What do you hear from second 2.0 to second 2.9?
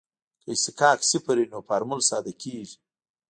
ساده کیږي